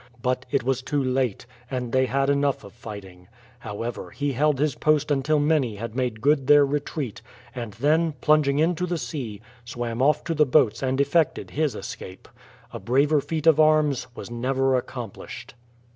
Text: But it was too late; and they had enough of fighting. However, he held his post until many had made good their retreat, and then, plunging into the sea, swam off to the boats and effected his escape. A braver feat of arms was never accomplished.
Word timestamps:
But 0.23 0.47
it 0.49 0.63
was 0.63 0.81
too 0.81 1.03
late; 1.03 1.45
and 1.69 1.91
they 1.91 2.07
had 2.07 2.27
enough 2.31 2.63
of 2.63 2.73
fighting. 2.73 3.27
However, 3.59 4.09
he 4.09 4.31
held 4.31 4.57
his 4.57 4.73
post 4.73 5.11
until 5.11 5.37
many 5.39 5.75
had 5.75 5.95
made 5.95 6.21
good 6.21 6.47
their 6.47 6.65
retreat, 6.65 7.21
and 7.53 7.73
then, 7.73 8.15
plunging 8.19 8.57
into 8.57 8.87
the 8.87 8.97
sea, 8.97 9.41
swam 9.63 10.01
off 10.01 10.23
to 10.23 10.33
the 10.33 10.43
boats 10.47 10.81
and 10.81 10.99
effected 10.99 11.51
his 11.51 11.75
escape. 11.75 12.27
A 12.73 12.79
braver 12.79 13.21
feat 13.21 13.45
of 13.45 13.59
arms 13.59 14.07
was 14.15 14.31
never 14.31 14.75
accomplished. 14.75 15.53